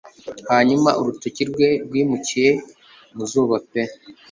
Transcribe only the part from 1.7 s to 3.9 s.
rwimukiye mu zuba pe